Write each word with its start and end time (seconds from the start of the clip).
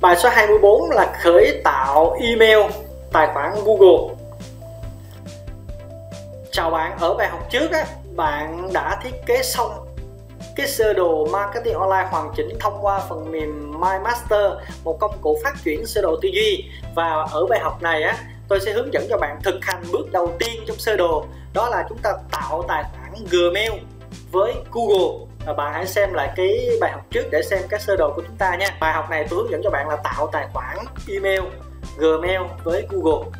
bài 0.00 0.16
số 0.16 0.28
24 0.28 0.90
là 0.90 1.14
khởi 1.22 1.60
tạo 1.64 2.16
email 2.20 2.58
tài 3.12 3.28
khoản 3.34 3.52
Google. 3.64 4.14
Chào 6.52 6.70
bạn 6.70 6.98
ở 6.98 7.14
bài 7.14 7.28
học 7.28 7.40
trước 7.50 7.72
á, 7.72 7.86
bạn 8.16 8.72
đã 8.72 9.00
thiết 9.02 9.26
kế 9.26 9.42
xong 9.42 9.72
cái 10.56 10.66
sơ 10.68 10.92
đồ 10.92 11.26
marketing 11.26 11.74
online 11.74 12.08
hoàn 12.10 12.32
chỉnh 12.36 12.48
thông 12.60 12.78
qua 12.82 13.00
phần 13.08 13.32
mềm 13.32 13.72
MyMaster 13.80 14.52
một 14.84 14.96
công 15.00 15.18
cụ 15.20 15.38
phát 15.44 15.54
triển 15.64 15.86
sơ 15.86 16.02
đồ 16.02 16.16
tư 16.22 16.28
duy. 16.28 16.64
Và 16.94 17.26
ở 17.32 17.46
bài 17.46 17.60
học 17.60 17.82
này 17.82 18.02
á 18.02 18.16
tôi 18.48 18.60
sẽ 18.60 18.72
hướng 18.72 18.92
dẫn 18.92 19.06
cho 19.10 19.18
bạn 19.18 19.38
thực 19.42 19.54
hành 19.62 19.82
bước 19.92 20.12
đầu 20.12 20.32
tiên 20.38 20.62
trong 20.66 20.76
sơ 20.78 20.96
đồ 20.96 21.24
đó 21.54 21.68
là 21.68 21.86
chúng 21.88 21.98
ta 21.98 22.12
tạo 22.32 22.64
tài 22.68 22.82
khoản 22.82 23.24
Gmail 23.30 23.72
với 24.30 24.54
Google 24.72 25.26
bạn 25.54 25.72
hãy 25.72 25.86
xem 25.86 26.12
lại 26.12 26.32
cái 26.36 26.68
bài 26.80 26.92
học 26.92 27.06
trước 27.10 27.28
để 27.30 27.42
xem 27.42 27.62
các 27.68 27.80
sơ 27.80 27.96
đồ 27.96 28.12
của 28.16 28.22
chúng 28.26 28.36
ta 28.36 28.56
nha. 28.56 28.68
Bài 28.80 28.92
học 28.92 29.10
này 29.10 29.26
tôi 29.30 29.42
hướng 29.42 29.50
dẫn 29.50 29.60
cho 29.64 29.70
bạn 29.70 29.88
là 29.88 29.96
tạo 29.96 30.28
tài 30.32 30.46
khoản 30.52 30.76
email, 31.08 31.40
Gmail 31.98 32.40
với 32.64 32.86
Google. 32.90 33.30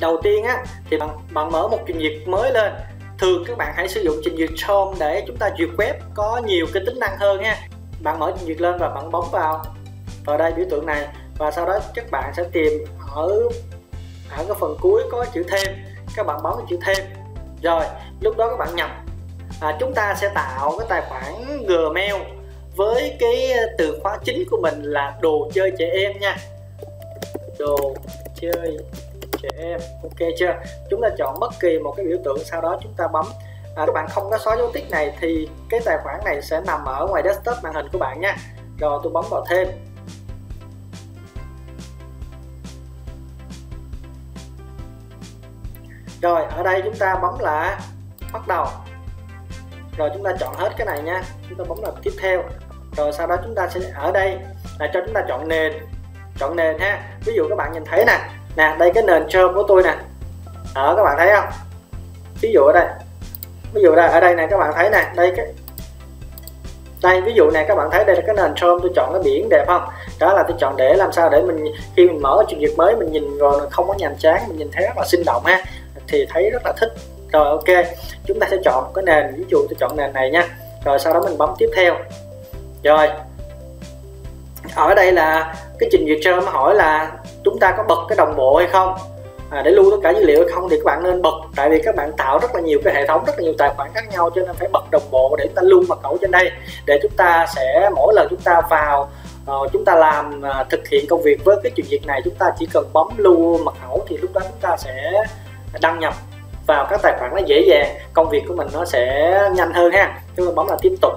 Đầu 0.00 0.20
tiên 0.22 0.44
á, 0.44 0.64
thì 0.90 0.96
bạn 0.96 1.10
bạn 1.32 1.50
mở 1.52 1.68
một 1.68 1.78
trình 1.86 1.98
duyệt 2.00 2.28
mới 2.28 2.52
lên. 2.52 2.72
Thường 3.18 3.44
các 3.46 3.58
bạn 3.58 3.72
hãy 3.76 3.88
sử 3.88 4.00
dụng 4.00 4.16
trình 4.24 4.36
duyệt 4.36 4.50
Chrome 4.56 4.96
để 5.00 5.24
chúng 5.26 5.36
ta 5.36 5.50
duyệt 5.58 5.70
web 5.76 5.94
có 6.14 6.40
nhiều 6.44 6.66
cái 6.72 6.82
tính 6.86 6.98
năng 6.98 7.16
hơn 7.18 7.40
nha 7.40 7.56
bạn 8.02 8.18
mở 8.18 8.32
trình 8.36 8.46
duyệt 8.46 8.60
lên 8.60 8.78
và 8.78 8.88
bạn 8.88 9.10
bấm 9.10 9.24
vào 9.32 9.64
vào 10.24 10.38
đây 10.38 10.52
biểu 10.52 10.66
tượng 10.70 10.86
này. 10.86 11.08
Và 11.38 11.50
sau 11.50 11.66
đó 11.66 11.78
các 11.94 12.10
bạn 12.10 12.32
sẽ 12.36 12.44
tìm 12.52 12.72
ở 13.14 13.28
ở 14.30 14.44
cái 14.48 14.56
phần 14.60 14.76
cuối 14.80 15.02
có 15.10 15.24
chữ 15.34 15.44
thêm. 15.48 15.76
Các 16.16 16.26
bạn 16.26 16.42
bấm 16.42 16.54
chữ 16.68 16.78
thêm 16.86 16.96
rồi 17.62 17.84
lúc 18.20 18.36
đó 18.36 18.48
các 18.48 18.56
bạn 18.58 18.76
nhập 18.76 18.90
à, 19.60 19.76
chúng 19.80 19.94
ta 19.94 20.14
sẽ 20.14 20.30
tạo 20.34 20.74
cái 20.78 20.86
tài 20.90 21.02
khoản 21.08 21.34
Gmail 21.66 22.14
với 22.76 23.16
cái 23.20 23.52
ờ, 23.52 23.66
từ 23.78 23.98
khóa 24.02 24.18
chính 24.24 24.44
của 24.50 24.58
mình 24.62 24.82
là 24.82 25.14
đồ 25.20 25.50
chơi 25.54 25.72
trẻ 25.78 25.90
em 25.94 26.12
nha. 26.20 26.36
Đồ 27.58 27.94
chơi 28.34 28.78
trẻ 29.42 29.48
em 29.58 29.80
ok 30.02 30.28
chưa? 30.38 30.54
Chúng 30.90 31.02
ta 31.02 31.08
chọn 31.18 31.40
bất 31.40 31.52
kỳ 31.60 31.78
một 31.78 31.94
cái 31.96 32.06
biểu 32.06 32.18
tượng 32.24 32.38
sau 32.44 32.60
đó 32.60 32.78
chúng 32.82 32.94
ta 32.96 33.08
bấm. 33.12 33.26
À, 33.76 33.86
các 33.86 33.92
bạn 33.92 34.06
không 34.08 34.30
có 34.30 34.38
xóa 34.38 34.56
dấu 34.56 34.70
tích 34.72 34.90
này 34.90 35.12
thì 35.20 35.48
cái 35.70 35.80
tài 35.84 35.98
khoản 36.04 36.20
này 36.24 36.42
sẽ 36.42 36.60
nằm 36.66 36.84
ở 36.84 37.06
ngoài 37.06 37.22
desktop 37.26 37.56
màn 37.62 37.74
hình 37.74 37.86
của 37.92 37.98
bạn 37.98 38.20
nha. 38.20 38.36
Rồi 38.78 39.00
tôi 39.02 39.12
bấm 39.12 39.24
vào 39.30 39.44
thêm. 39.48 39.68
Rồi, 46.22 46.42
ở 46.56 46.62
đây 46.62 46.82
chúng 46.84 46.96
ta 46.96 47.14
bấm 47.14 47.38
là 47.38 47.78
bắt 48.32 48.48
đầu. 48.48 48.66
Rồi 49.96 50.10
chúng 50.14 50.24
ta 50.24 50.32
chọn 50.40 50.54
hết 50.54 50.70
cái 50.76 50.86
này 50.86 51.02
nha. 51.02 51.22
Chúng 51.48 51.58
ta 51.58 51.64
bấm 51.68 51.82
là 51.82 51.90
tiếp 52.02 52.12
theo. 52.20 52.42
Rồi 52.96 53.12
sau 53.12 53.26
đó 53.26 53.36
chúng 53.44 53.54
ta 53.54 53.68
sẽ, 53.68 53.80
ở 53.94 54.12
đây 54.12 54.38
là 54.78 54.90
cho 54.94 55.00
chúng 55.06 55.14
ta 55.14 55.24
chọn 55.28 55.48
nền. 55.48 55.72
Chọn 56.38 56.56
nền 56.56 56.78
ha. 56.78 57.02
Ví 57.24 57.32
dụ 57.36 57.48
các 57.48 57.56
bạn 57.56 57.72
nhìn 57.72 57.84
thấy 57.84 58.04
nè. 58.04 58.18
Nè, 58.56 58.76
đây 58.78 58.90
cái 58.94 59.02
nền 59.02 59.28
trơm 59.28 59.54
của 59.54 59.62
tôi 59.68 59.82
nè. 59.82 59.94
Ở, 60.74 60.94
các 60.96 61.02
bạn 61.02 61.16
thấy 61.18 61.30
không? 61.36 61.48
Ví 62.40 62.52
dụ 62.52 62.60
ở 62.60 62.72
đây. 62.72 62.86
Ví 63.72 63.82
dụ 63.82 63.94
đây, 63.94 64.08
ở 64.08 64.20
đây 64.20 64.34
này 64.34 64.46
các 64.50 64.58
bạn 64.58 64.72
thấy 64.76 64.90
nè. 64.90 65.12
Đây 65.16 65.32
cái, 65.36 65.46
đây, 67.02 67.20
ví 67.20 67.32
dụ 67.34 67.50
này 67.50 67.64
các 67.68 67.74
bạn 67.74 67.88
thấy 67.92 68.04
đây 68.04 68.16
là 68.16 68.22
cái 68.26 68.34
nền 68.36 68.54
trơm 68.56 68.78
tôi 68.82 68.92
chọn 68.96 69.12
cái 69.12 69.22
biển 69.24 69.48
đẹp 69.48 69.64
không? 69.66 69.82
Đó 70.18 70.32
là 70.32 70.42
tôi 70.42 70.56
chọn 70.60 70.76
để 70.76 70.94
làm 70.94 71.12
sao 71.12 71.30
để 71.30 71.42
mình, 71.42 71.64
khi 71.96 72.06
mình 72.06 72.22
mở 72.22 72.44
trình 72.48 72.60
duyệt 72.60 72.78
mới, 72.78 72.96
mình 72.96 73.12
nhìn 73.12 73.38
rồi 73.38 73.70
không 73.70 73.88
có 73.88 73.94
nhàm 73.94 74.16
chán, 74.18 74.42
mình 74.48 74.56
nhìn 74.56 74.70
thấy 74.72 74.86
rất 74.86 74.96
là 74.96 75.04
sinh 75.06 75.22
động 75.26 75.44
ha 75.44 75.64
thì 76.10 76.26
thấy 76.30 76.50
rất 76.50 76.62
là 76.64 76.72
thích. 76.76 76.92
Rồi 77.32 77.48
ok 77.48 77.86
chúng 78.26 78.40
ta 78.40 78.46
sẽ 78.50 78.56
chọn 78.64 78.84
cái 78.94 79.04
nền 79.04 79.34
ví 79.36 79.44
dụ 79.48 79.58
tôi 79.58 79.76
chọn 79.78 79.96
nền 79.96 80.12
này 80.12 80.30
nha. 80.30 80.48
Rồi 80.84 80.98
sau 80.98 81.14
đó 81.14 81.20
mình 81.24 81.38
bấm 81.38 81.54
tiếp 81.58 81.70
theo. 81.76 81.94
Rồi 82.82 83.08
ở 84.74 84.94
đây 84.94 85.12
là 85.12 85.54
cái 85.78 85.88
trình 85.92 86.06
duyệt 86.06 86.18
trơn 86.22 86.40
hỏi 86.46 86.74
là 86.74 87.12
chúng 87.44 87.58
ta 87.58 87.74
có 87.76 87.82
bật 87.82 88.06
cái 88.08 88.16
đồng 88.16 88.36
bộ 88.36 88.56
hay 88.56 88.68
không? 88.68 88.94
À, 89.50 89.62
để 89.62 89.70
lưu 89.70 89.90
tất 89.90 89.96
cả 90.02 90.10
dữ 90.10 90.24
liệu 90.24 90.40
hay 90.40 90.52
không 90.52 90.68
thì 90.68 90.76
các 90.76 90.84
bạn 90.84 91.02
nên 91.02 91.22
bật 91.22 91.34
tại 91.56 91.70
vì 91.70 91.82
các 91.84 91.96
bạn 91.96 92.12
tạo 92.16 92.38
rất 92.38 92.54
là 92.54 92.60
nhiều 92.60 92.78
cái 92.84 92.94
hệ 92.94 93.06
thống 93.06 93.24
rất 93.26 93.32
là 93.36 93.42
nhiều 93.42 93.54
tài 93.58 93.70
khoản 93.76 93.90
khác 93.94 94.04
nhau 94.10 94.30
cho 94.34 94.42
nên 94.42 94.56
phải 94.56 94.68
bật 94.72 94.90
đồng 94.90 95.10
bộ 95.10 95.36
để 95.38 95.44
chúng 95.46 95.54
ta 95.54 95.62
lưu 95.62 95.82
mật 95.88 96.02
khẩu 96.02 96.18
trên 96.20 96.30
đây. 96.30 96.50
Để 96.86 96.98
chúng 97.02 97.12
ta 97.16 97.46
sẽ 97.56 97.90
mỗi 97.96 98.14
lần 98.14 98.26
chúng 98.30 98.40
ta 98.40 98.60
vào 98.70 99.10
uh, 99.50 99.72
chúng 99.72 99.84
ta 99.84 99.94
làm 99.94 100.42
uh, 100.60 100.68
thực 100.70 100.88
hiện 100.88 101.06
công 101.08 101.22
việc 101.22 101.44
với 101.44 101.56
cái 101.62 101.72
chuyện 101.76 101.86
việc 101.90 102.06
này 102.06 102.20
chúng 102.24 102.34
ta 102.34 102.50
chỉ 102.58 102.68
cần 102.72 102.84
bấm 102.92 103.06
lưu 103.16 103.58
mật 103.58 103.74
khẩu 103.86 104.04
thì 104.08 104.16
lúc 104.16 104.32
đó 104.32 104.40
chúng 104.40 104.60
ta 104.60 104.76
sẽ 104.76 105.24
đăng 105.80 105.98
nhập 105.98 106.14
vào 106.66 106.86
các 106.90 107.00
tài 107.02 107.16
khoản 107.18 107.30
nó 107.34 107.40
dễ 107.46 107.64
dàng, 107.68 107.96
công 108.12 108.28
việc 108.30 108.42
của 108.48 108.54
mình 108.54 108.68
nó 108.72 108.84
sẽ 108.84 109.34
nhanh 109.54 109.72
hơn 109.72 109.92
ha. 109.92 110.20
Chúng 110.36 110.46
ta 110.46 110.52
bấm 110.54 110.66
là 110.66 110.76
tiếp 110.80 110.94
tục. 111.00 111.12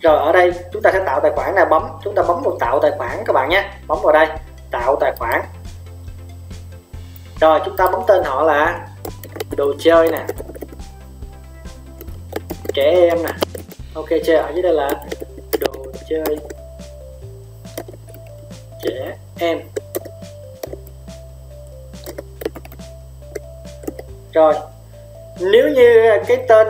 Rồi, 0.00 0.18
ở 0.18 0.32
đây 0.32 0.52
chúng 0.72 0.82
ta 0.82 0.90
sẽ 0.92 1.00
tạo 1.06 1.20
tài 1.20 1.32
khoản 1.34 1.54
này 1.54 1.66
bấm, 1.66 1.82
chúng 2.04 2.14
ta 2.14 2.22
bấm 2.22 2.42
vào 2.42 2.56
tạo 2.60 2.78
tài 2.82 2.90
khoản 2.98 3.22
các 3.26 3.32
bạn 3.32 3.48
nhé. 3.48 3.70
Bấm 3.86 3.98
vào 4.02 4.12
đây, 4.12 4.26
tạo 4.70 4.96
tài 5.00 5.12
khoản. 5.18 5.42
Rồi, 7.40 7.60
chúng 7.64 7.76
ta 7.76 7.86
bấm 7.86 8.00
tên 8.06 8.24
họ 8.24 8.42
là 8.42 8.86
đồ 9.56 9.74
chơi 9.78 10.10
nè. 10.10 10.26
Trẻ 12.74 12.82
em 13.10 13.22
nè. 13.22 13.30
Ok 13.94 14.08
chưa 14.24 14.36
ở 14.36 14.50
dưới 14.54 14.62
đây 14.62 14.72
là 14.72 14.90
đồ 15.60 15.86
chơi 16.08 16.38
trẻ 18.88 19.16
em. 19.38 19.60
Rồi, 24.32 24.54
nếu 25.40 25.68
như 25.68 26.10
cái 26.26 26.44
tên 26.48 26.66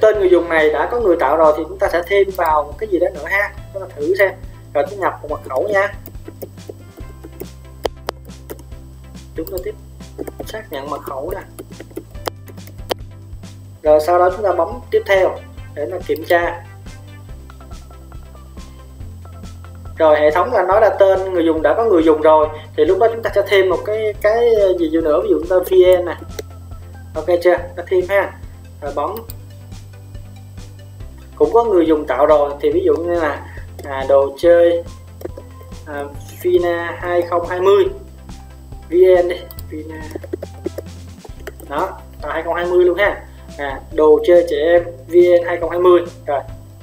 tên 0.00 0.18
người 0.18 0.30
dùng 0.30 0.48
này 0.48 0.70
đã 0.70 0.88
có 0.90 1.00
người 1.00 1.16
tạo 1.20 1.36
rồi 1.36 1.54
thì 1.56 1.64
chúng 1.68 1.78
ta 1.78 1.88
sẽ 1.92 2.02
thêm 2.06 2.28
vào 2.36 2.62
một 2.62 2.74
cái 2.78 2.88
gì 2.88 2.98
đó 2.98 3.06
nữa 3.14 3.26
ha. 3.26 3.52
Chúng 3.72 3.82
ta 3.82 3.88
thử 3.96 4.14
xem. 4.18 4.30
Rồi, 4.74 4.84
chúng 4.90 5.00
nhập 5.00 5.18
một 5.22 5.28
mật 5.30 5.40
khẩu 5.48 5.68
nha. 5.68 5.94
Chúng 9.36 9.46
ta 9.46 9.56
tiếp 9.64 9.74
xác 10.46 10.72
nhận 10.72 10.90
mật 10.90 11.02
khẩu 11.02 11.30
nè. 11.30 11.40
Rồi, 13.82 14.00
sau 14.06 14.18
đó 14.18 14.30
chúng 14.36 14.44
ta 14.44 14.52
bấm 14.52 14.80
tiếp 14.90 15.02
theo 15.06 15.36
để 15.74 15.86
nó 15.86 15.96
kiểm 16.06 16.24
tra. 16.24 16.64
Rồi 20.00 20.20
hệ 20.20 20.30
thống 20.30 20.52
là 20.52 20.62
nói 20.62 20.80
là 20.80 20.88
tên 20.88 21.32
người 21.32 21.44
dùng 21.44 21.62
đã 21.62 21.74
có 21.74 21.84
người 21.84 22.02
dùng 22.02 22.20
rồi 22.20 22.48
thì 22.76 22.84
lúc 22.84 22.98
đó 22.98 23.08
chúng 23.12 23.22
ta 23.22 23.30
sẽ 23.34 23.42
thêm 23.46 23.68
một 23.68 23.78
cái 23.84 24.14
cái 24.20 24.50
gì 24.78 24.90
nữa 24.90 25.20
ví 25.22 25.28
dụ 25.30 25.40
tên 25.50 25.62
vn 25.62 26.04
nè. 26.04 26.16
Ok 27.14 27.26
chưa? 27.42 27.56
Ta 27.76 27.82
thêm 27.86 28.04
ha. 28.08 28.32
Rồi 28.82 28.92
bấm. 28.94 29.14
Cũng 31.36 31.52
có 31.52 31.64
người 31.64 31.86
dùng 31.86 32.06
tạo 32.06 32.26
rồi 32.26 32.50
thì 32.60 32.70
ví 32.70 32.82
dụ 32.84 32.96
như 32.96 33.20
là 33.20 33.46
à, 33.84 34.04
đồ 34.08 34.36
chơi 34.38 34.82
à, 35.86 36.04
Vina 36.42 36.96
2020 37.00 37.84
VN 38.90 39.28
đi 39.28 39.36
Fina 39.70 40.00
đó 41.68 41.88
là 42.22 42.32
2020 42.32 42.84
luôn 42.84 42.98
ha. 42.98 43.22
À, 43.58 43.80
đồ 43.92 44.20
chơi 44.26 44.46
trẻ 44.50 44.56
em 44.56 44.84
VN 44.84 45.46
2020 45.46 46.00
rồi 46.26 46.40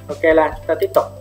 ok 0.08 0.22
là 0.22 0.52
chúng 0.56 0.66
ta 0.66 0.74
tiếp 0.80 0.90
tục. 0.94 1.17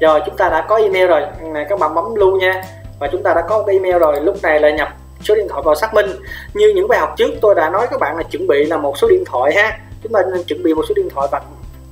Rồi 0.00 0.20
chúng 0.26 0.36
ta 0.36 0.48
đã 0.48 0.66
có 0.68 0.76
email 0.76 1.06
rồi. 1.06 1.22
Này 1.42 1.66
các 1.68 1.78
bạn 1.78 1.94
bấm 1.94 2.14
lưu 2.14 2.36
nha. 2.36 2.62
Và 2.98 3.08
chúng 3.12 3.22
ta 3.22 3.34
đã 3.34 3.42
có 3.48 3.58
một 3.58 3.66
email 3.66 3.98
rồi. 3.98 4.20
Lúc 4.20 4.36
này 4.42 4.60
là 4.60 4.70
nhập 4.70 4.88
số 5.20 5.34
điện 5.34 5.48
thoại 5.48 5.62
vào 5.64 5.74
xác 5.74 5.94
minh. 5.94 6.06
Như 6.54 6.72
những 6.76 6.88
bài 6.88 6.98
học 6.98 7.14
trước 7.16 7.30
tôi 7.40 7.54
đã 7.54 7.70
nói 7.70 7.86
các 7.90 8.00
bạn 8.00 8.16
là 8.16 8.22
chuẩn 8.22 8.46
bị 8.46 8.64
là 8.64 8.76
một 8.76 8.98
số 8.98 9.08
điện 9.08 9.24
thoại 9.26 9.54
ha. 9.54 9.78
Chúng 10.02 10.12
ta 10.12 10.22
nên 10.32 10.44
chuẩn 10.44 10.62
bị 10.62 10.74
một 10.74 10.84
số 10.88 10.94
điện 10.94 11.08
thoại 11.14 11.28
và 11.30 11.40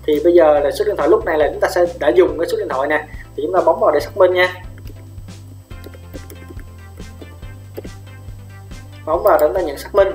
thì 0.06 0.20
bây 0.24 0.34
giờ 0.34 0.60
là 0.60 0.70
số 0.70 0.84
điện 0.84 0.96
thoại 0.96 1.08
lúc 1.08 1.24
này 1.24 1.38
là 1.38 1.48
chúng 1.52 1.60
ta 1.60 1.68
sẽ 1.68 1.86
đã 1.98 2.08
dùng 2.08 2.38
cái 2.38 2.48
số 2.48 2.58
điện 2.58 2.68
thoại 2.68 2.88
nè. 2.88 3.04
Thì 3.36 3.42
chúng 3.46 3.54
ta 3.54 3.60
bấm 3.60 3.80
vào 3.80 3.90
để 3.90 4.00
xác 4.00 4.16
minh 4.16 4.32
nha. 4.32 4.54
Bấm 9.06 9.22
vào 9.22 9.38
để 9.40 9.46
chúng 9.46 9.54
ta 9.54 9.60
nhận 9.60 9.78
xác 9.78 9.94
minh. 9.94 10.08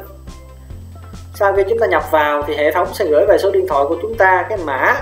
Sau 1.35 1.53
khi 1.53 1.63
chúng 1.69 1.79
ta 1.79 1.87
nhập 1.87 2.03
vào 2.11 2.43
thì 2.47 2.55
hệ 2.55 2.71
thống 2.71 2.87
sẽ 2.93 3.05
gửi 3.05 3.25
về 3.25 3.37
số 3.37 3.51
điện 3.51 3.67
thoại 3.67 3.85
của 3.89 3.97
chúng 4.01 4.15
ta, 4.15 4.45
cái 4.49 4.57
mã 4.57 4.95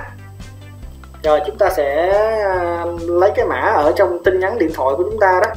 rồi 1.24 1.42
chúng 1.48 1.58
ta 1.58 1.70
sẽ 1.70 2.10
à, 2.44 2.86
lấy 3.00 3.32
cái 3.36 3.46
mã 3.46 3.60
ở 3.60 3.94
trong 3.96 4.24
tin 4.24 4.40
nhắn 4.40 4.60
điện 4.60 4.72
thoại 4.74 4.96
của 4.98 5.04
chúng 5.04 5.20
ta 5.20 5.40
đó. 5.44 5.54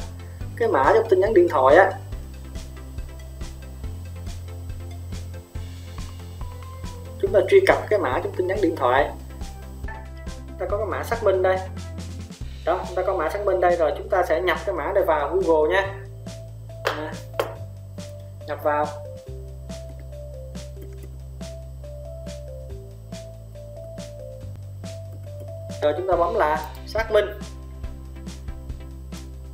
Cái 0.57 0.67
mã 0.67 0.91
trong 0.93 1.09
tin 1.09 1.19
nhắn 1.19 1.33
điện 1.33 1.47
thoại 1.49 1.75
á. 1.75 1.91
Chúng 7.21 7.33
ta 7.33 7.39
truy 7.49 7.59
cập 7.67 7.77
cái 7.89 7.99
mã 7.99 8.19
trong 8.23 8.33
tin 8.35 8.47
nhắn 8.47 8.57
điện 8.61 8.75
thoại. 8.75 9.09
Ta 10.59 10.65
có 10.69 10.77
cái 10.77 10.85
mã 10.85 11.03
xác 11.03 11.23
minh 11.23 11.41
đây. 11.41 11.57
Đó 12.65 12.79
chúng 12.87 12.95
ta 12.95 13.03
có 13.07 13.13
mã 13.13 13.29
xác 13.29 13.45
minh 13.45 13.61
đây 13.61 13.75
rồi 13.75 13.91
chúng 13.97 14.09
ta 14.09 14.23
sẽ 14.29 14.41
nhập 14.41 14.57
cái 14.65 14.75
mã 14.75 14.91
này 14.93 15.03
vào 15.03 15.29
Google 15.35 15.75
nha. 15.75 15.93
À, 16.83 17.13
nhập 18.47 18.59
vào. 18.63 18.85
Rồi 25.81 25.93
chúng 25.97 26.07
ta 26.07 26.15
bấm 26.15 26.35
là 26.35 26.61
xác 26.85 27.11
minh. 27.11 27.25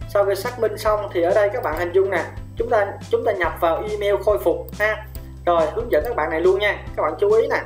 Sau 0.10 0.26
khi 0.26 0.36
xác 0.36 0.60
minh 0.60 0.78
xong 0.78 1.10
thì 1.14 1.22
ở 1.22 1.34
đây 1.34 1.50
các 1.54 1.64
bạn 1.64 1.78
hình 1.80 1.92
dung 1.92 2.10
nè, 2.10 2.24
chúng 2.58 2.70
ta 2.70 2.88
chúng 3.10 3.26
ta 3.26 3.32
nhập 3.32 3.54
vào 3.60 3.84
email 3.90 4.16
khôi 4.26 4.38
phục 4.44 4.68
ha. 4.80 5.06
Rồi, 5.46 5.62
hướng 5.76 5.92
dẫn 5.92 6.04
các 6.06 6.16
bạn 6.16 6.30
này 6.30 6.42
luôn 6.42 6.60
nha. 6.60 6.84
Các 6.96 7.04
bạn 7.04 7.14
chú 7.20 7.34
ý 7.34 7.48
nè. 7.48 7.62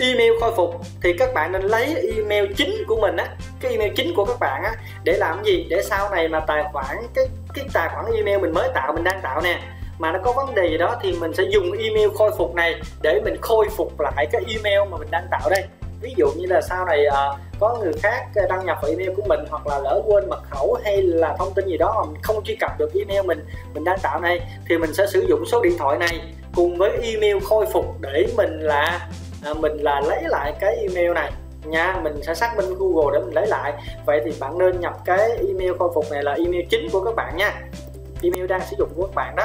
Email 0.00 0.32
khôi 0.40 0.52
phục 0.56 0.74
thì 1.02 1.12
các 1.18 1.34
bạn 1.34 1.52
nên 1.52 1.62
lấy 1.62 2.12
email 2.16 2.52
chính 2.56 2.84
của 2.88 2.96
mình 2.96 3.16
á, 3.16 3.26
cái 3.60 3.72
email 3.72 3.92
chính 3.96 4.14
của 4.16 4.24
các 4.24 4.38
bạn 4.40 4.62
á, 4.62 4.72
để 5.04 5.12
làm 5.12 5.44
gì? 5.44 5.66
Để 5.70 5.82
sau 5.82 6.10
này 6.10 6.28
mà 6.28 6.40
tài 6.40 6.64
khoản, 6.72 6.96
cái 7.14 7.24
cái 7.54 7.64
tài 7.72 7.88
khoản 7.88 8.04
email 8.16 8.38
mình 8.38 8.54
mới 8.54 8.68
tạo, 8.74 8.92
mình 8.92 9.04
đang 9.04 9.20
tạo 9.22 9.40
nè, 9.40 9.60
mà 9.98 10.12
nó 10.12 10.18
có 10.24 10.32
vấn 10.32 10.54
đề 10.54 10.68
gì 10.70 10.78
đó 10.78 10.96
thì 11.02 11.12
mình 11.12 11.34
sẽ 11.34 11.42
dùng 11.50 11.72
email 11.72 12.08
khôi 12.18 12.30
phục 12.38 12.54
này 12.54 12.80
để 13.02 13.20
mình 13.24 13.36
khôi 13.40 13.68
phục 13.76 14.00
lại 14.00 14.26
cái 14.32 14.42
email 14.48 14.90
mà 14.90 14.96
mình 14.96 15.10
đang 15.10 15.26
tạo 15.30 15.50
đây 15.50 15.64
ví 16.00 16.14
dụ 16.16 16.26
như 16.36 16.46
là 16.46 16.60
sau 16.60 16.84
này 16.84 17.06
uh, 17.08 17.38
có 17.60 17.78
người 17.80 17.92
khác 18.02 18.26
đăng 18.48 18.66
nhập 18.66 18.78
vào 18.82 18.90
email 18.90 19.10
của 19.16 19.22
mình 19.26 19.40
hoặc 19.50 19.66
là 19.66 19.78
lỡ 19.78 20.02
quên 20.06 20.28
mật 20.28 20.42
khẩu 20.50 20.78
hay 20.84 21.02
là 21.02 21.36
thông 21.38 21.54
tin 21.54 21.66
gì 21.66 21.76
đó 21.76 21.94
mà 21.96 22.12
mình 22.12 22.22
không 22.22 22.44
truy 22.44 22.56
cập 22.56 22.78
được 22.78 22.90
email 22.94 23.26
mình 23.26 23.44
mình 23.74 23.84
đang 23.84 23.98
tạo 23.98 24.20
này 24.20 24.40
thì 24.68 24.78
mình 24.78 24.94
sẽ 24.94 25.06
sử 25.06 25.20
dụng 25.28 25.46
số 25.46 25.62
điện 25.62 25.78
thoại 25.78 25.98
này 25.98 26.20
cùng 26.54 26.78
với 26.78 26.90
email 27.02 27.36
khôi 27.44 27.66
phục 27.72 28.00
để 28.00 28.26
mình 28.36 28.60
là 28.60 29.08
à, 29.44 29.54
mình 29.54 29.76
là 29.76 30.00
lấy 30.00 30.22
lại 30.28 30.54
cái 30.60 30.76
email 30.76 31.12
này. 31.12 31.32
Nha 31.64 32.00
mình 32.02 32.22
sẽ 32.22 32.34
xác 32.34 32.56
minh 32.56 32.74
Google 32.78 33.18
để 33.18 33.24
mình 33.24 33.34
lấy 33.34 33.46
lại. 33.46 33.72
Vậy 34.06 34.20
thì 34.24 34.32
bạn 34.40 34.58
nên 34.58 34.80
nhập 34.80 34.94
cái 35.04 35.30
email 35.48 35.72
khôi 35.78 35.90
phục 35.94 36.04
này 36.10 36.22
là 36.22 36.32
email 36.32 36.66
chính 36.70 36.90
của 36.92 37.04
các 37.04 37.14
bạn 37.14 37.36
nha. 37.36 37.60
Email 38.22 38.46
đang 38.46 38.60
sử 38.70 38.76
dụng 38.78 38.88
của 38.96 39.06
các 39.06 39.14
bạn 39.14 39.36
đó. 39.36 39.44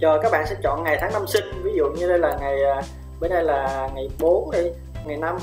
Rồi 0.00 0.18
các 0.22 0.32
bạn 0.32 0.46
sẽ 0.46 0.56
chọn 0.62 0.84
ngày 0.84 0.98
tháng 1.00 1.12
năm 1.12 1.26
sinh 1.26 1.44
ví 1.62 1.72
dụ 1.76 1.84
như 1.90 2.08
đây 2.08 2.18
là 2.18 2.36
ngày 2.40 2.64
à, 2.64 2.82
bữa 3.20 3.28
nay 3.28 3.44
là 3.44 3.88
ngày 3.94 4.08
4 4.18 4.50
đi 4.50 4.70
ngày 5.04 5.16
5 5.16 5.38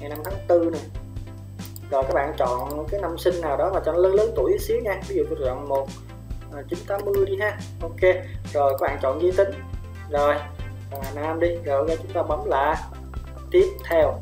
ngày 0.00 0.08
5 0.08 0.18
tháng 0.24 0.34
4 0.48 0.72
này. 0.72 0.80
Rồi 1.90 2.02
các 2.02 2.14
bạn 2.14 2.34
chọn 2.38 2.86
cái 2.90 3.00
năm 3.00 3.18
sinh 3.18 3.40
nào 3.40 3.56
đó 3.56 3.70
mà 3.74 3.80
cho 3.84 3.92
nó 3.92 3.98
lớn 3.98 4.14
lớn 4.14 4.30
tuổi 4.36 4.58
xíu 4.60 4.80
nha. 4.80 5.00
Ví 5.08 5.16
dụ 5.16 5.24
tôi 5.30 5.38
chọn 5.44 5.68
một 5.68 5.86
à, 6.52 6.62
980 6.68 7.26
đi 7.26 7.36
ha. 7.40 7.58
Ok. 7.82 8.00
Rồi 8.52 8.72
các 8.78 8.86
bạn 8.86 8.98
chọn 9.02 9.22
giới 9.22 9.32
tính. 9.32 9.48
Rồi 10.10 10.34
là 10.90 11.10
nam 11.14 11.40
đi. 11.40 11.54
Rồi 11.64 11.78
ok 11.78 11.98
chúng 12.02 12.12
ta 12.12 12.22
bấm 12.22 12.44
là 12.44 12.88
tiếp 13.50 13.66
theo. 13.88 14.20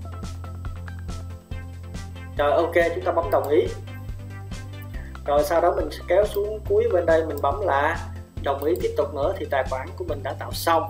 Rồi 2.39 2.53
ok 2.53 2.75
chúng 2.95 3.05
ta 3.05 3.13
bấm 3.13 3.31
đồng 3.31 3.49
ý. 3.49 3.67
Rồi 5.27 5.45
sau 5.45 5.61
đó 5.61 5.75
mình 5.77 5.89
sẽ 5.91 5.99
kéo 6.09 6.25
xuống 6.27 6.61
cuối 6.69 6.85
bên 6.93 7.07
đây 7.07 7.27
mình 7.27 7.37
bấm 7.43 7.61
là 7.61 8.09
đồng 8.43 8.65
ý 8.65 8.75
tiếp 8.83 8.95
tục 8.97 9.15
nữa 9.15 9.35
thì 9.37 9.47
tài 9.51 9.65
khoản 9.71 9.89
của 9.97 10.05
mình 10.05 10.23
đã 10.23 10.33
tạo 10.39 10.53
xong 10.53 10.83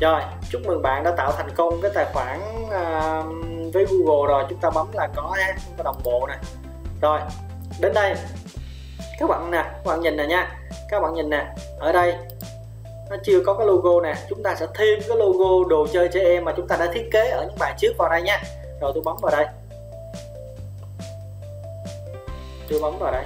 rồi 0.00 0.20
chúc 0.50 0.62
mừng 0.66 0.82
bạn 0.82 1.04
đã 1.04 1.10
tạo 1.16 1.32
thành 1.32 1.50
công 1.56 1.80
cái 1.82 1.90
tài 1.94 2.06
khoản 2.12 2.40
uh, 2.64 3.74
với 3.74 3.84
Google 3.84 4.32
rồi. 4.32 4.44
Chúng 4.50 4.60
ta 4.60 4.70
bấm 4.70 4.86
là 4.92 5.08
có 5.16 5.34
ha 5.38 5.54
chúng 5.66 5.76
ta 5.76 5.82
đồng 5.82 6.00
bộ 6.04 6.26
nè. 6.28 6.34
Rồi 7.00 7.20
đến 7.80 7.92
đây. 7.94 8.14
Các 9.18 9.28
bạn 9.28 9.50
nè 9.50 9.62
các 9.62 9.84
bạn 9.84 10.00
nhìn 10.00 10.16
nè 10.16 10.26
nha. 10.26 10.56
Các 10.88 11.00
bạn 11.00 11.14
nhìn 11.14 11.30
nè 11.30 11.46
ở 11.78 11.92
đây 11.92 12.14
nó 13.10 13.16
chưa 13.24 13.44
có 13.46 13.54
cái 13.54 13.66
logo 13.66 14.00
nè. 14.02 14.14
Chúng 14.28 14.42
ta 14.42 14.54
sẽ 14.54 14.66
thêm 14.74 15.00
cái 15.08 15.16
logo 15.16 15.68
đồ 15.68 15.86
chơi 15.92 16.08
trẻ 16.08 16.20
em 16.20 16.44
mà 16.44 16.52
chúng 16.56 16.68
ta 16.68 16.76
đã 16.76 16.86
thiết 16.92 17.08
kế 17.12 17.30
ở 17.30 17.46
những 17.48 17.58
bài 17.58 17.74
trước 17.78 17.92
vào 17.98 18.08
đây 18.08 18.22
nha. 18.22 18.42
Rồi 18.80 18.92
tôi 18.94 19.02
bấm 19.04 19.16
vào 19.22 19.32
đây. 19.32 19.46
Tôi 22.68 22.80
bấm 22.82 22.98
vào 22.98 23.12
đây. 23.12 23.24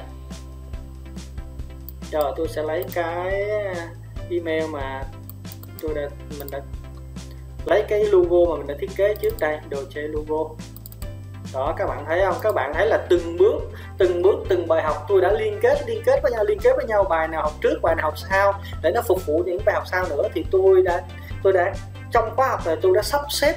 Rồi 2.12 2.32
tôi 2.37 2.49
sẽ 2.49 2.62
lấy 2.62 2.85
cái 2.94 3.44
email 4.31 4.67
mà 4.67 5.05
tôi 5.87 5.95
đã, 5.95 6.09
mình 6.39 6.49
đã 6.51 6.61
lấy 7.65 7.85
cái 7.89 8.05
logo 8.05 8.51
mà 8.51 8.57
mình 8.57 8.67
đã 8.67 8.75
thiết 8.81 8.91
kế 8.97 9.15
trước 9.15 9.35
đây, 9.41 9.59
đồ 9.71 9.79
chơi 9.95 10.09
logo. 10.09 10.55
Đó, 11.55 11.75
các 11.77 11.87
bạn 11.87 12.05
thấy 12.07 12.23
không? 12.25 12.37
Các 12.43 12.55
bạn 12.55 12.73
thấy 12.75 12.87
là 12.87 13.07
từng 13.09 13.37
bước 13.39 13.61
từng 13.99 14.23
bước, 14.23 14.35
từng 14.49 14.69
bài 14.69 14.83
học 14.83 14.97
tôi 15.09 15.21
đã 15.21 15.33
liên 15.33 15.59
kết 15.63 15.79
liên 15.87 16.03
kết 16.05 16.21
với 16.23 16.33
nhau, 16.33 16.45
liên 16.45 16.59
kết 16.63 16.73
với 16.77 16.87
nhau. 16.87 17.05
Bài 17.05 17.29
nào 17.29 17.43
học 17.43 17.53
trước, 17.61 17.79
bài 17.83 17.95
nào 17.95 18.05
học 18.05 18.19
sau, 18.31 18.53
để 18.83 18.91
nó 18.95 19.03
phục 19.03 19.27
vụ 19.27 19.43
những 19.47 19.61
bài 19.65 19.75
học 19.75 19.85
sau 19.87 20.05
nữa. 20.09 20.23
Thì 20.35 20.45
tôi 20.51 20.83
đã 20.83 21.03
tôi 21.43 21.53
đã, 21.53 21.75
trong 22.13 22.31
khóa 22.37 22.49
học 22.49 22.61
này 22.67 22.77
tôi 22.83 22.93
đã 22.95 23.03
sắp 23.03 23.21
xếp 23.31 23.55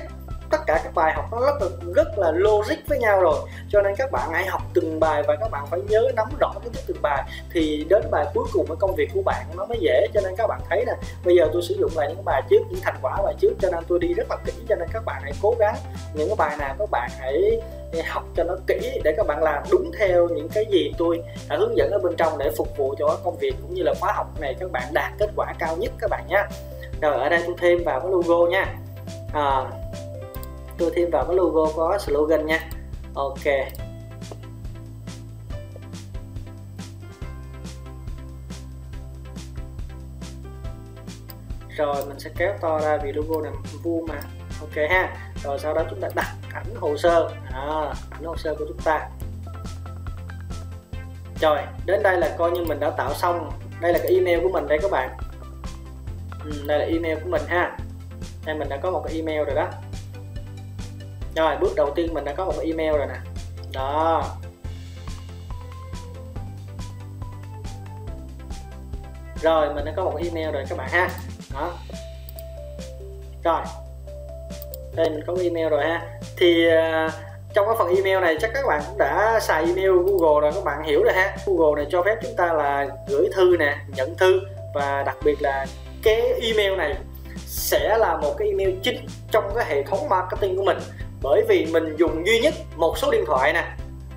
tất 0.51 0.57
cả 0.67 0.81
các 0.83 0.93
bài 0.95 1.13
học 1.13 1.25
nó 1.31 1.39
rất 1.39 1.61
là 1.61 1.67
rất 1.95 2.17
là 2.17 2.31
logic 2.31 2.75
với 2.87 2.99
nhau 2.99 3.21
rồi. 3.21 3.49
Cho 3.69 3.81
nên 3.81 3.95
các 3.95 4.11
bạn 4.11 4.29
hãy 4.31 4.45
học 4.45 4.61
từng 4.73 4.99
bài 4.99 5.23
và 5.27 5.35
các 5.35 5.51
bạn 5.51 5.67
phải 5.69 5.79
nhớ 5.89 6.11
nắm 6.15 6.27
rõ 6.39 6.53
kiến 6.63 6.73
thức 6.73 6.83
từng 6.87 7.01
bài 7.01 7.23
thì 7.51 7.85
đến 7.89 8.03
bài 8.11 8.25
cuối 8.33 8.45
cùng 8.53 8.65
với 8.65 8.77
công 8.77 8.95
việc 8.95 9.09
của 9.13 9.21
bạn 9.21 9.45
nó 9.57 9.65
mới 9.65 9.77
dễ. 9.81 10.07
Cho 10.13 10.21
nên 10.21 10.35
các 10.35 10.47
bạn 10.47 10.61
thấy 10.69 10.85
nè 10.85 10.93
bây 11.25 11.35
giờ 11.35 11.49
tôi 11.53 11.61
sử 11.61 11.75
dụng 11.79 11.91
lại 11.95 12.07
những 12.09 12.25
bài 12.25 12.41
trước 12.49 12.59
những 12.69 12.79
thành 12.83 12.97
quả 13.01 13.21
bài 13.23 13.33
trước 13.39 13.53
cho 13.59 13.69
nên 13.71 13.83
tôi 13.87 13.99
đi 13.99 14.13
rất 14.13 14.27
là 14.29 14.37
kỹ. 14.45 14.53
Cho 14.69 14.75
nên 14.75 14.87
các 14.93 15.05
bạn 15.05 15.21
hãy 15.23 15.33
cố 15.41 15.55
gắng 15.59 15.75
những 16.13 16.27
cái 16.27 16.35
bài 16.35 16.57
nào 16.59 16.75
các 16.79 16.89
bạn 16.91 17.09
hãy 17.19 17.61
học 18.07 18.23
cho 18.35 18.43
nó 18.43 18.55
kỹ 18.67 19.01
để 19.03 19.13
các 19.17 19.27
bạn 19.27 19.43
làm 19.43 19.63
đúng 19.71 19.91
theo 19.99 20.27
những 20.27 20.49
cái 20.49 20.65
gì 20.65 20.93
tôi 20.97 21.23
đã 21.49 21.57
hướng 21.57 21.77
dẫn 21.77 21.91
ở 21.91 21.99
bên 21.99 22.15
trong 22.15 22.37
để 22.37 22.51
phục 22.57 22.77
vụ 22.77 22.95
cho 22.99 23.19
công 23.23 23.37
việc 23.37 23.55
cũng 23.61 23.73
như 23.73 23.83
là 23.83 23.93
khóa 23.99 24.13
học 24.13 24.27
này. 24.39 24.55
Các 24.59 24.71
bạn 24.71 24.83
đạt 24.93 25.11
kết 25.19 25.29
quả 25.35 25.53
cao 25.59 25.77
nhất 25.77 25.91
các 25.99 26.09
bạn 26.09 26.23
nhé. 26.27 26.43
Rồi 27.01 27.13
ở 27.13 27.29
đây 27.29 27.43
tôi 27.45 27.55
thêm 27.59 27.83
vào 27.83 27.99
cái 27.99 28.09
logo 28.11 28.51
nha. 28.51 28.75
À, 29.33 29.65
tôi 30.77 30.91
thêm 30.95 31.09
vào 31.11 31.25
cái 31.25 31.35
logo 31.35 31.71
có 31.75 31.97
slogan 31.97 32.45
nha. 32.45 32.69
Ok. 33.13 33.45
Rồi 41.77 41.95
mình 42.07 42.19
sẽ 42.19 42.29
kéo 42.37 42.53
to 42.61 42.79
ra 42.79 42.97
vì 43.03 43.11
logo 43.11 43.41
này 43.41 43.51
vuông 43.83 44.05
mà. 44.05 44.19
Ok 44.61 44.75
ha. 44.89 45.31
Rồi 45.43 45.59
sau 45.59 45.73
đó 45.73 45.83
chúng 45.89 46.01
ta 46.01 46.07
đặt 46.15 46.35
ảnh 46.53 46.75
hồ 46.75 46.97
sơ. 46.97 47.29
À, 47.51 47.93
ảnh 48.09 48.23
hồ 48.23 48.37
sơ 48.37 48.55
của 48.55 48.65
chúng 48.67 48.79
ta. 48.83 49.09
Rồi 51.41 51.59
đến 51.85 52.03
đây 52.03 52.17
là 52.17 52.35
coi 52.37 52.51
như 52.51 52.65
mình 52.65 52.79
đã 52.79 52.89
tạo 52.89 53.13
xong. 53.13 53.51
Đây 53.81 53.93
là 53.93 53.99
cái 54.03 54.11
email 54.11 54.43
của 54.43 54.49
mình 54.49 54.67
đây 54.67 54.79
các 54.81 54.91
bạn. 54.91 55.17
Ừ, 56.43 56.51
đây 56.67 56.79
là 56.79 56.85
email 56.85 57.19
của 57.23 57.29
mình 57.29 57.41
ha. 57.47 57.77
Đây 58.45 58.55
mình 58.55 58.69
đã 58.69 58.77
có 58.77 58.91
một 58.91 59.03
cái 59.05 59.15
email 59.15 59.43
rồi 59.43 59.55
đó 59.55 59.69
rồi 61.37 61.57
bước 61.57 61.75
đầu 61.75 61.91
tiên 61.95 62.13
mình 62.13 62.25
đã 62.25 62.33
có 62.33 62.45
một 62.45 62.53
email 62.63 62.91
rồi 62.97 63.07
nè. 63.07 63.15
Đó. 63.73 64.23
Rồi 69.41 69.73
mình 69.73 69.85
đã 69.85 69.93
có 69.95 70.03
một 70.03 70.19
email 70.23 70.51
rồi 70.51 70.63
các 70.69 70.77
bạn 70.77 70.89
ha. 70.89 71.09
Đó. 71.53 71.73
Rồi. 73.43 73.61
Đây 74.95 75.09
mình 75.09 75.23
có 75.27 75.35
email 75.43 75.69
rồi 75.69 75.85
ha. 75.85 76.19
Thì 76.37 76.67
uh, 76.67 77.11
trong 77.53 77.65
cái 77.67 77.75
phần 77.79 77.95
email 77.95 78.19
này 78.19 78.37
chắc 78.41 78.51
các 78.53 78.65
bạn 78.67 78.81
cũng 78.87 78.97
đã 78.97 79.39
xài 79.41 79.63
email 79.65 79.91
Google 79.91 80.41
rồi 80.41 80.51
các 80.55 80.63
bạn 80.63 80.83
hiểu 80.83 81.03
rồi 81.03 81.13
ha. 81.13 81.37
Google 81.45 81.81
này 81.81 81.91
cho 81.91 82.03
phép 82.03 82.15
chúng 82.21 82.35
ta 82.37 82.53
là 82.53 82.87
gửi 83.07 83.29
thư 83.35 83.57
nè 83.59 83.77
nhận 83.87 84.17
thư 84.17 84.39
và 84.73 85.03
đặc 85.03 85.17
biệt 85.23 85.41
là 85.41 85.65
cái 86.03 86.21
email 86.41 86.75
này 86.75 86.95
sẽ 87.45 87.97
là 87.97 88.17
một 88.17 88.33
cái 88.37 88.47
email 88.47 88.79
chính 88.83 89.05
trong 89.31 89.51
cái 89.55 89.65
hệ 89.65 89.83
thống 89.83 90.09
marketing 90.09 90.57
của 90.57 90.63
mình 90.63 90.77
bởi 91.21 91.43
vì 91.47 91.65
mình 91.65 91.95
dùng 91.97 92.27
duy 92.27 92.39
nhất 92.39 92.53
một 92.75 92.97
số 92.97 93.11
điện 93.11 93.23
thoại 93.27 93.53
nè. 93.53 93.63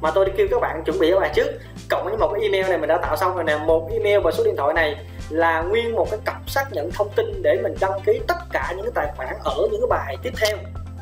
Mà 0.00 0.10
tôi 0.10 0.24
đi 0.24 0.32
kêu 0.36 0.48
các 0.50 0.60
bạn 0.60 0.82
chuẩn 0.84 0.98
bị 0.98 1.10
ở 1.10 1.20
bài 1.20 1.30
trước. 1.34 1.46
Cộng 1.88 2.04
với 2.04 2.16
một 2.16 2.30
cái 2.32 2.42
email 2.42 2.68
này 2.68 2.78
mình 2.78 2.88
đã 2.88 2.98
tạo 2.98 3.16
xong 3.16 3.34
rồi 3.34 3.44
nè. 3.44 3.56
Một 3.56 3.88
email 3.92 4.18
và 4.18 4.30
số 4.30 4.44
điện 4.44 4.56
thoại 4.56 4.74
này 4.74 4.96
là 5.28 5.62
nguyên 5.62 5.96
một 5.96 6.06
cái 6.10 6.20
cặp 6.24 6.50
xác 6.50 6.72
nhận 6.72 6.90
thông 6.90 7.08
tin 7.08 7.42
để 7.42 7.58
mình 7.62 7.74
đăng 7.80 8.00
ký 8.06 8.20
tất 8.28 8.38
cả 8.52 8.72
những 8.76 8.84
cái 8.84 8.92
tài 8.94 9.14
khoản 9.16 9.36
ở 9.44 9.56
những 9.70 9.80
cái 9.80 9.88
bài 9.90 10.16
tiếp 10.22 10.32
theo. 10.40 10.56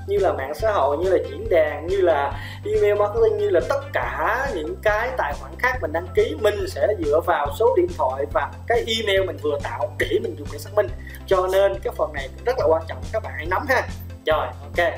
Như 0.07 0.19
là 0.19 0.33
mạng 0.33 0.55
xã 0.55 0.73
hội, 0.73 0.99
như 0.99 1.11
là 1.11 1.19
diễn 1.31 1.49
đàn, 1.51 1.87
như 1.87 2.01
là 2.01 2.33
email 2.65 2.95
marketing, 2.95 3.39
như 3.39 3.51
là 3.51 3.61
tất 3.69 3.81
cả 3.93 4.49
những 4.55 4.77
cái 4.83 5.11
tài 5.17 5.35
khoản 5.41 5.53
khác 5.59 5.79
mình 5.83 5.93
đăng 5.93 6.07
ký, 6.15 6.37
mình 6.41 6.69
sẽ 6.69 6.87
dựa 7.05 7.21
vào 7.27 7.47
số 7.59 7.75
điện 7.77 7.89
thoại 7.99 8.25
và 8.33 8.51
cái 8.67 8.85
email 8.99 9.27
mình 9.27 9.37
vừa 9.43 9.59
tạo 9.63 9.93
để 9.99 10.19
mình 10.23 10.37
dùng 10.39 10.49
để 10.53 10.59
xác 10.59 10.75
minh. 10.75 10.89
Cho 11.27 11.49
nên 11.53 11.81
cái 11.81 11.95
phần 11.97 12.13
này 12.13 12.29
cũng 12.37 12.45
rất 12.45 12.59
là 12.59 12.67
quan 12.69 12.83
trọng, 12.89 13.03
các 13.13 13.23
bạn 13.23 13.33
hãy 13.37 13.47
nắm 13.47 13.67
ha. 13.69 13.83
Rồi, 14.27 14.47
ok. 14.47 14.93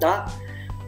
Đó. 0.00 0.26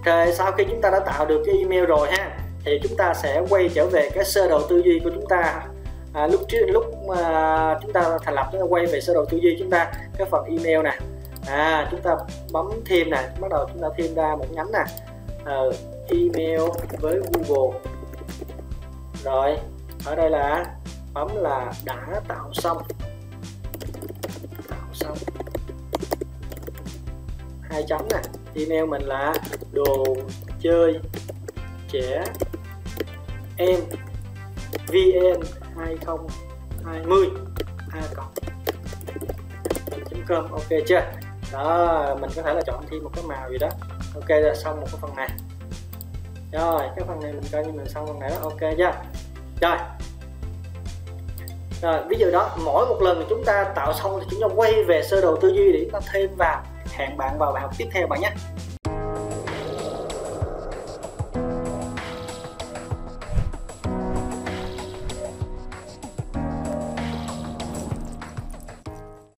Rồi 0.05 0.33
sau 0.33 0.53
khi 0.53 0.65
chúng 0.71 0.83
ta 0.83 0.91
đã 0.91 1.01
tạo 1.01 1.27
được 1.27 1.43
cái 1.47 1.55
email 1.59 1.85
rồi 1.85 2.09
ha 2.11 2.39
thì 2.65 2.81
chúng 2.83 2.97
ta 2.97 3.15
sẽ 3.15 3.43
quay 3.51 3.69
trở 3.75 3.87
về 3.87 4.11
cái 4.15 4.25
sơ 4.25 4.49
đồ 4.49 4.63
tư 4.63 4.83
duy 4.85 5.01
của 5.05 5.11
chúng 5.15 5.27
ta. 5.29 5.63
À, 6.13 6.27
lúc 6.27 6.41
trước 6.49 6.67
lúc 6.69 6.85
mà 7.09 7.79
chúng 7.83 7.93
ta 7.93 8.19
thành 8.25 8.35
lập 8.35 8.49
chúng 8.53 8.61
ta 8.61 8.67
quay 8.69 8.87
về 8.87 9.01
sơ 9.01 9.15
đồ 9.15 9.25
tư 9.25 9.39
duy 9.43 9.57
chúng 9.59 9.71
ta 9.71 9.93
cái 10.19 10.27
phần 10.31 10.45
email 10.45 10.83
nè. 10.85 10.99
À 11.47 11.89
chúng 11.91 12.01
ta 12.01 12.17
bấm 12.53 12.71
thêm 12.87 13.11
nè 13.11 13.29
bắt 13.41 13.51
đầu 13.51 13.67
chúng 13.73 13.83
ta 13.83 13.89
thêm 13.97 14.15
ra 14.15 14.37
một 14.37 14.47
nhánh 14.51 14.73
nè. 14.73 14.85
À, 15.45 15.59
email 16.09 16.61
với 17.01 17.21
Google. 17.33 17.81
Rồi 19.25 19.57
ở 20.05 20.15
đây 20.15 20.31
là 20.31 20.65
bấm 21.13 21.37
là 21.37 21.73
đã 21.85 22.07
tạo 22.29 22.51
xong. 22.53 22.83
Tạo 24.69 24.89
xong. 24.93 25.17
Hai 27.61 27.85
chấm 27.89 28.09
nè 28.11 28.40
email 28.55 28.85
mình 28.85 29.03
là 29.03 29.35
đồ 29.73 30.17
chơi 30.61 30.99
trẻ 31.89 32.25
em 33.57 33.81
vn 34.87 35.41
2020 35.77 37.29
a 37.93 38.01
cộng 38.15 38.33
com. 40.29 40.53
Ok 40.53 40.69
chưa? 40.87 41.03
Đó, 41.53 42.17
mình 42.21 42.31
có 42.37 42.43
thể 42.43 42.55
là 42.55 42.61
chọn 42.67 42.85
thêm 42.91 43.05
một 43.05 43.11
cái 43.15 43.25
màu 43.25 43.51
gì 43.51 43.59
đó. 43.59 43.69
Ok 44.15 44.29
là 44.29 44.55
xong 44.55 44.81
một 44.81 44.87
cái 44.93 45.01
phần 45.01 45.17
này. 45.17 45.29
Rồi, 46.53 46.83
cái 46.97 47.05
phần 47.09 47.21
này 47.21 47.33
mình 47.33 47.45
coi 47.53 47.65
như 47.65 47.73
mình 47.73 47.89
xong 47.89 48.07
phần 48.07 48.19
này 48.19 48.31
đó. 48.31 48.37
Ok 48.43 48.61
chưa? 48.79 48.93
Rồi. 49.61 49.77
Rồi, 51.83 52.01
ví 52.09 52.17
dụ 52.19 52.31
đó, 52.31 52.57
mỗi 52.65 52.87
một 52.87 53.03
lần 53.03 53.27
chúng 53.29 53.45
ta 53.45 53.65
tạo 53.75 53.93
xong 53.95 54.21
thì 54.21 54.27
chúng 54.31 54.41
ta 54.41 54.47
quay 54.57 54.85
về 54.85 55.03
sơ 55.03 55.21
đồ 55.21 55.37
tư 55.37 55.49
duy 55.49 55.73
để 55.73 55.81
chúng 55.81 56.01
ta 56.01 56.01
thêm 56.13 56.37
vào 56.37 56.65
hẹn 57.01 57.17
bạn 57.17 57.39
vào 57.39 57.53
bài 57.53 57.63
học 57.63 57.71
tiếp 57.79 57.89
theo 57.93 58.07
bạn 58.07 58.21
nhé. 58.21 58.31